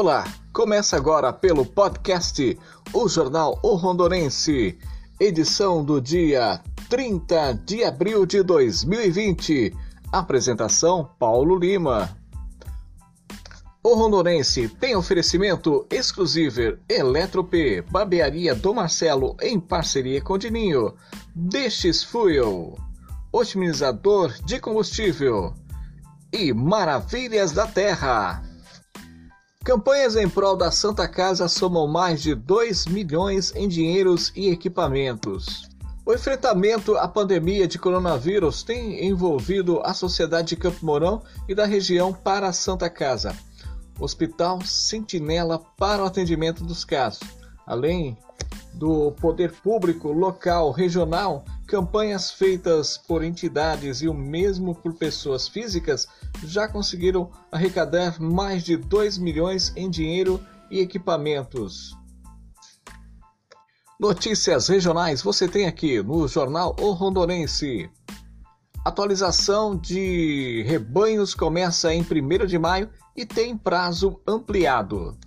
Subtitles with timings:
[0.00, 2.56] Olá, começa agora pelo podcast
[2.92, 4.78] O Jornal O Rondonense,
[5.18, 9.74] edição do dia 30 de abril de 2020.
[10.12, 12.16] Apresentação Paulo Lima.
[13.82, 17.52] O Rondonense tem oferecimento exclusivo Eletrop,
[17.90, 20.94] Barbearia do Marcelo em parceria com Dininho,
[21.34, 22.78] DX Fuel,
[23.32, 25.52] otimizador de combustível
[26.32, 28.47] e Maravilhas da Terra.
[29.64, 35.68] Campanhas em prol da Santa Casa somam mais de 2 milhões em dinheiros e equipamentos.
[36.06, 41.66] O enfrentamento à pandemia de coronavírus tem envolvido a sociedade de Campo Mourão e da
[41.66, 43.36] região para a Santa Casa.
[44.00, 47.20] Hospital Sentinela para o atendimento dos casos.
[47.66, 48.16] Além
[48.74, 56.08] do poder público local, regional, campanhas feitas por entidades e o mesmo por pessoas físicas
[56.44, 61.96] já conseguiram arrecadar mais de 2 milhões em dinheiro e equipamentos.
[64.00, 67.90] Notícias regionais você tem aqui no Jornal O Rondonense.
[68.84, 75.18] Atualização de rebanhos começa em 1 de maio e tem prazo ampliado.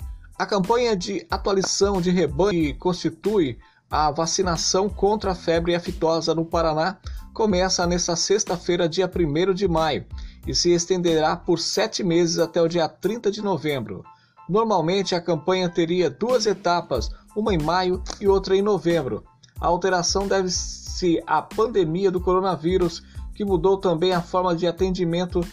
[0.42, 3.59] A campanha de atualização de rebanho que constitui
[3.92, 6.97] a vacinação contra a febre aftosa no Paraná
[7.31, 10.03] começa nesta sexta-feira, dia 1 de maio,
[10.47, 14.03] e se estenderá por sete meses até o dia 30 de novembro.
[14.50, 19.23] Normalmente a campanha teria duas etapas, uma em maio e outra em novembro.
[19.59, 23.03] A alteração deve-se à pandemia do coronavírus,
[23.36, 25.45] que mudou também a forma de atendimento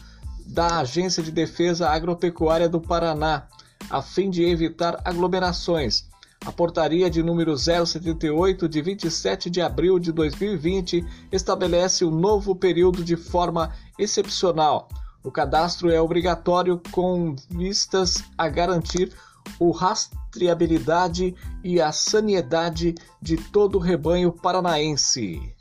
[0.47, 3.47] da Agência de Defesa Agropecuária do Paraná,
[3.91, 6.07] a fim de evitar aglomerações.
[6.45, 12.55] A portaria de número 078 de 27 de abril de 2020 estabelece o um novo
[12.55, 14.89] período de forma excepcional.
[15.25, 19.13] O cadastro é obrigatório com vistas a garantir
[19.59, 21.35] o rastreabilidade
[21.65, 25.55] e a sanidade de todo o rebanho paranaense.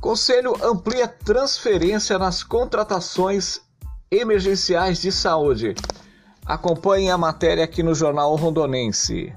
[0.00, 3.62] Conselho amplia transferência nas contratações
[4.10, 5.74] emergenciais de saúde.
[6.46, 9.34] Acompanhe a matéria aqui no Jornal Rondonense.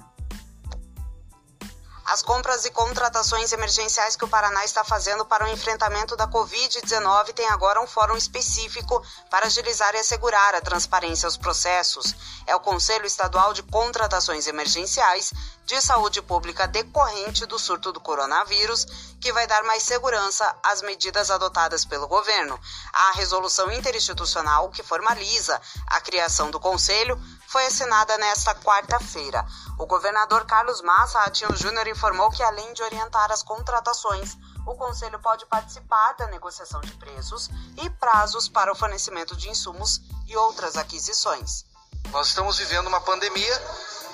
[2.18, 7.32] As compras e contratações emergenciais que o Paraná está fazendo para o enfrentamento da Covid-19
[7.32, 12.16] têm agora um fórum específico para agilizar e assegurar a transparência aos processos.
[12.48, 15.32] É o Conselho Estadual de Contratações Emergenciais
[15.64, 18.88] de Saúde Pública decorrente do surto do coronavírus,
[19.22, 22.60] que vai dar mais segurança às medidas adotadas pelo governo.
[22.94, 29.46] A resolução interinstitucional que formaliza a criação do Conselho foi assinada nesta quarta-feira.
[29.80, 34.36] O governador Carlos Massa Ratinho Júnior informou que, além de orientar as contratações,
[34.66, 37.50] o Conselho pode participar da negociação de preços
[37.82, 41.66] e prazos para o fornecimento de insumos e outras aquisições.
[42.12, 43.62] Nós estamos vivendo uma pandemia,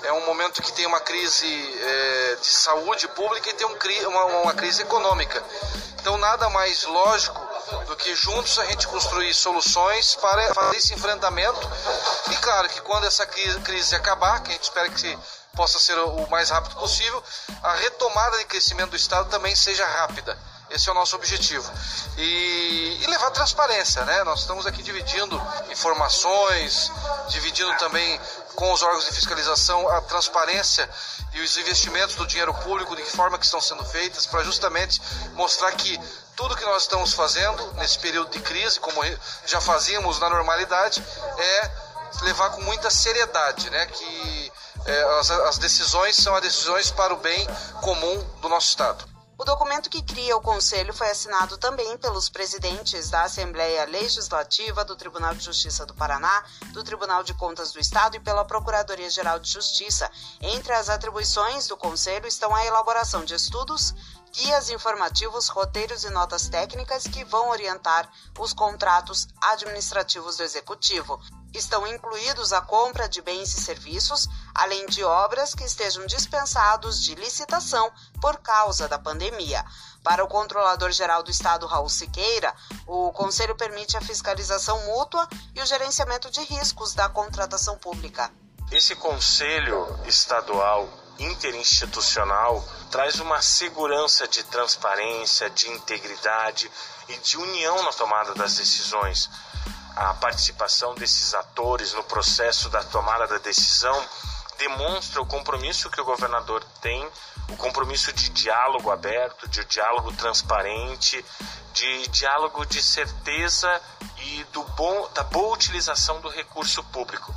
[0.04, 4.24] é um momento que tem uma crise é, de saúde pública e tem um, uma,
[4.42, 5.42] uma crise econômica.
[6.00, 7.43] Então, nada mais lógico
[7.86, 11.70] do que juntos a gente construir soluções para fazer esse enfrentamento.
[12.30, 15.18] E claro que quando essa crise acabar, que a gente espera que
[15.54, 17.22] possa ser o mais rápido possível,
[17.62, 20.36] a retomada de crescimento do Estado também seja rápida.
[20.70, 21.70] Esse é o nosso objetivo.
[22.16, 24.24] E, e, levar transparência, né?
[24.24, 26.90] Nós estamos aqui dividindo informações,
[27.28, 28.20] dividindo também
[28.56, 30.88] com os órgãos de fiscalização a transparência
[31.32, 35.00] e os investimentos do dinheiro público, de que forma que estão sendo feitas, para justamente
[35.34, 36.00] mostrar que
[36.36, 39.00] tudo que nós estamos fazendo nesse período de crise, como
[39.46, 41.04] já fazíamos na normalidade,
[41.38, 41.70] é
[42.22, 43.86] levar com muita seriedade, né?
[43.86, 44.52] Que
[44.86, 47.46] é, as, as decisões são as decisões para o bem
[47.80, 49.14] comum do nosso Estado.
[49.36, 54.94] O documento que cria o Conselho foi assinado também pelos presidentes da Assembleia Legislativa, do
[54.94, 59.50] Tribunal de Justiça do Paraná, do Tribunal de Contas do Estado e pela Procuradoria-Geral de
[59.50, 60.08] Justiça.
[60.40, 63.92] Entre as atribuições do Conselho estão a elaboração de estudos,
[64.34, 71.20] guias informativos, roteiros e notas técnicas que vão orientar os contratos administrativos do Executivo.
[71.54, 77.14] Estão incluídos a compra de bens e serviços, além de obras que estejam dispensados de
[77.14, 79.64] licitação por causa da pandemia.
[80.02, 82.52] Para o controlador-geral do Estado, Raul Siqueira,
[82.88, 88.32] o Conselho permite a fiscalização mútua e o gerenciamento de riscos da contratação pública.
[88.72, 90.88] Esse Conselho Estadual
[91.18, 96.70] interinstitucional traz uma segurança de transparência, de integridade
[97.08, 99.28] e de união na tomada das decisões.
[99.96, 104.00] A participação desses atores no processo da tomada da decisão
[104.58, 107.04] demonstra o compromisso que o governador tem,
[107.48, 111.24] o compromisso de diálogo aberto, de diálogo transparente,
[111.72, 113.82] de diálogo de certeza
[114.18, 117.34] e do bom, da boa utilização do recurso público.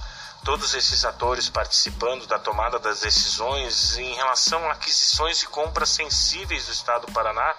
[0.47, 6.67] Todos esses atores participando da tomada das decisões em relação a aquisições e compras sensíveis
[6.67, 7.53] do Estado do Paraná,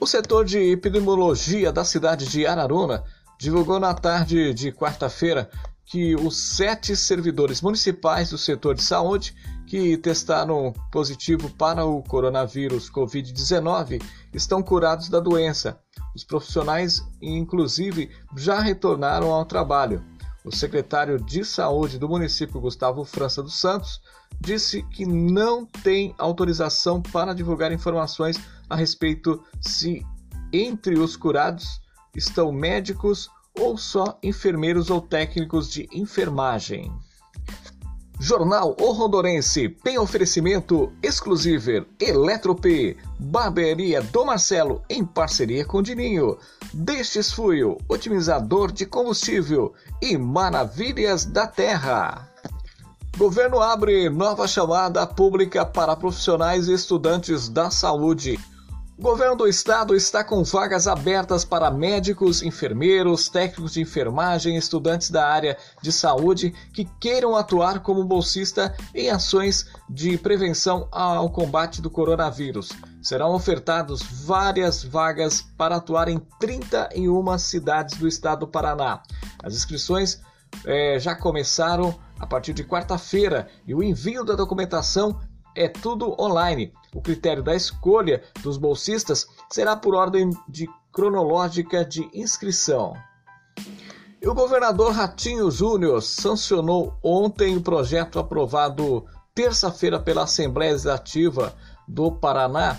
[0.00, 3.04] O setor de epidemiologia da cidade de Araruna
[3.38, 5.50] divulgou na tarde de quarta-feira
[5.84, 9.34] que os sete servidores municipais do setor de saúde
[9.66, 14.02] que testaram positivo para o coronavírus Covid-19
[14.32, 15.78] estão curados da doença.
[16.14, 20.04] Os profissionais, inclusive, já retornaram ao trabalho.
[20.44, 24.00] O secretário de Saúde do município, Gustavo França dos Santos,
[24.40, 30.04] disse que não tem autorização para divulgar informações a respeito se
[30.52, 31.80] entre os curados
[32.14, 36.92] estão médicos ou só enfermeiros ou técnicos de enfermagem.
[38.22, 46.38] Jornal O Rondorense tem oferecimento exclusivo Eletrop, Barbearia do Marcelo em parceria com Dininho,
[46.72, 52.28] Destes Fuel, otimizador de combustível e Maravilhas da Terra.
[53.18, 58.38] Governo abre nova chamada pública para profissionais e estudantes da saúde.
[59.02, 65.26] Governo do estado está com vagas abertas para médicos, enfermeiros, técnicos de enfermagem, estudantes da
[65.26, 71.90] área de saúde que queiram atuar como bolsista em ações de prevenção ao combate do
[71.90, 72.68] coronavírus.
[73.02, 79.02] Serão ofertadas várias vagas para atuar em 31 cidades do estado do Paraná.
[79.42, 80.20] As inscrições
[80.64, 85.18] é, já começaram a partir de quarta-feira e o envio da documentação
[85.54, 86.72] é tudo online.
[86.94, 92.94] O critério da escolha dos bolsistas será por ordem de cronológica de inscrição.
[94.20, 99.04] E o governador Ratinho Júnior sancionou ontem o projeto aprovado
[99.34, 101.54] terça-feira pela Assembleia Legislativa
[101.88, 102.78] do Paraná,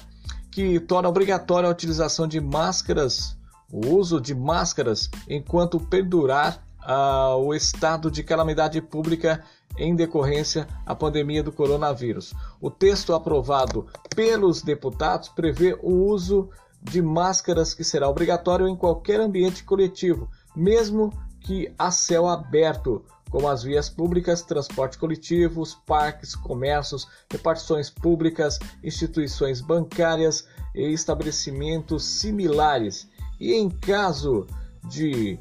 [0.52, 3.36] que torna obrigatória a utilização de máscaras,
[3.72, 9.44] o uso de máscaras enquanto perdurar uh, o estado de calamidade pública
[9.78, 12.34] em decorrência à pandemia do coronavírus.
[12.62, 16.50] O texto aprovado pelos deputados prevê o uso
[16.82, 23.48] de máscaras que será obrigatório em qualquer ambiente coletivo, mesmo que a céu aberto, como
[23.48, 33.08] as vias públicas, transporte coletivo, os parques, comércios, repartições públicas, instituições bancárias e estabelecimentos similares.
[33.40, 34.46] E em caso
[34.88, 35.40] de,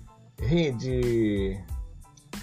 [0.78, 1.60] de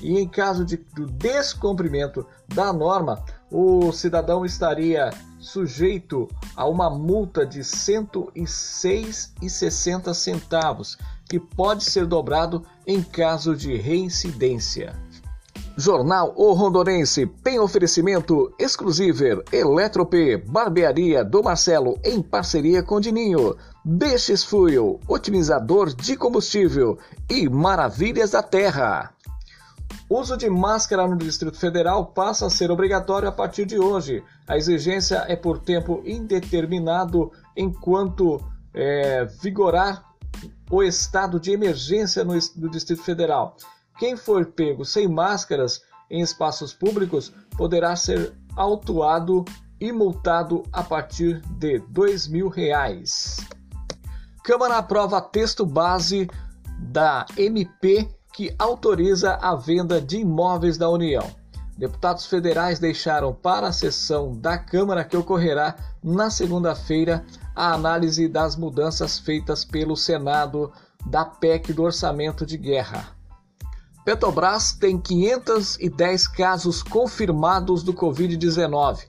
[0.01, 7.45] e em caso de do descumprimento da norma, o cidadão estaria sujeito a uma multa
[7.45, 14.93] de R$ 106,60 centavos, que pode ser dobrado em caso de reincidência.
[15.77, 20.13] Jornal O Rondonense tem oferecimento exclusivo Eletrop,
[20.45, 26.97] Barbearia do Marcelo em parceria com Dininho, Deixes Fuel, otimizador de combustível
[27.29, 29.13] e Maravilhas da Terra.
[30.09, 34.23] Uso de máscara no Distrito Federal passa a ser obrigatório a partir de hoje.
[34.47, 40.03] A exigência é por tempo indeterminado enquanto é, vigorar
[40.71, 43.55] o estado de emergência no, no Distrito Federal.
[43.99, 49.45] Quem for pego sem máscaras em espaços públicos poderá ser autuado
[49.79, 53.37] e multado a partir de 2 mil reais.
[54.43, 56.27] Câmara aprova texto base
[56.79, 58.09] da MP
[58.39, 61.29] que autoriza a venda de imóveis da União.
[61.77, 68.55] Deputados federais deixaram para a sessão da Câmara que ocorrerá na segunda-feira a análise das
[68.55, 70.71] mudanças feitas pelo Senado
[71.05, 73.09] da PEC do Orçamento de Guerra.
[74.05, 79.01] Petrobras tem 510 casos confirmados do Covid-19.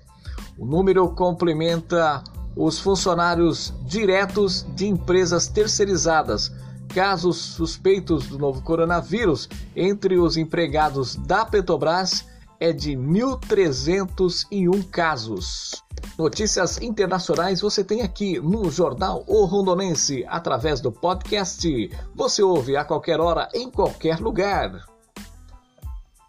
[0.59, 2.25] O número complementa
[2.57, 6.51] os funcionários diretos de empresas terceirizadas.
[6.95, 12.27] Casos suspeitos do novo coronavírus entre os empregados da Petrobras
[12.59, 15.85] é de 1.301 casos.
[16.19, 21.91] Notícias internacionais você tem aqui no Jornal O Rondonense, através do podcast.
[22.15, 24.85] Você ouve a qualquer hora, em qualquer lugar.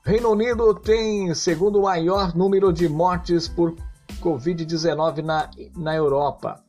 [0.03, 3.75] Reino Unido tem segundo maior número de mortes por
[4.21, 6.63] Covid-19 na, na Europa.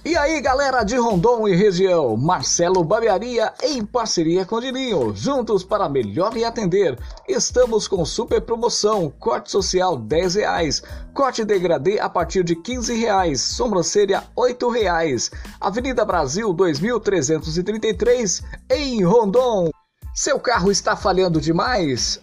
[0.02, 5.90] E aí, galera de Rondon e região, Marcelo Barbearia em parceria com Dininho, juntos para
[5.90, 6.98] melhor lhe atender.
[7.28, 13.42] Estamos com super promoção, corte social 10 reais, corte degradê a partir de 15 reais,
[13.42, 15.30] sobrancelha 8 reais.
[15.60, 19.68] Avenida Brasil 2333 em Rondon.
[20.14, 22.18] Seu carro está falhando demais?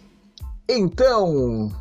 [0.67, 1.72] Então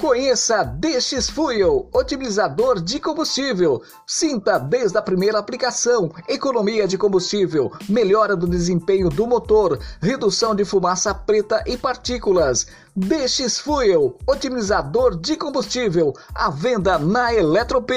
[0.00, 3.82] Conheça DX Fuel, otimizador de combustível.
[4.06, 10.64] Sinta desde a primeira aplicação economia de combustível, melhora do desempenho do motor, redução de
[10.64, 12.66] fumaça preta e partículas.
[12.96, 17.90] DX Fuel, otimizador de combustível, à venda na Eletrop.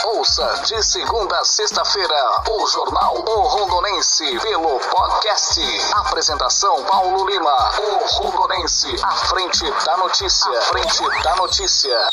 [0.06, 5.62] Ouça de segunda a sexta-feira o Jornal O Rondonense pelo podcast.
[5.94, 7.72] Apresentação Paulo Lima.
[7.80, 10.58] O Rondonense, à frente da notícia.
[10.58, 12.12] À frente da notícia.